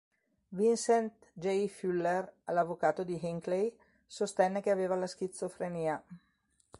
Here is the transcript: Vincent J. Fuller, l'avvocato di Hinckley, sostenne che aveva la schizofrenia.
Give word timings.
Vincent 0.59 1.27
J. 1.37 1.67
Fuller, 1.67 2.33
l'avvocato 2.45 3.03
di 3.03 3.19
Hinckley, 3.23 3.71
sostenne 4.07 4.59
che 4.59 4.71
aveva 4.71 4.95
la 4.95 5.05
schizofrenia. 5.05 6.03